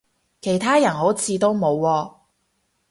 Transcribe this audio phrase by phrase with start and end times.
[0.41, 2.13] 其他人好似都冇喎